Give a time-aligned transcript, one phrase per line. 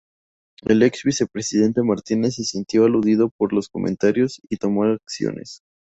[0.63, 5.61] El ex vicepresidente Martínez se sintió aludido por los comentarios, y tomó acciones.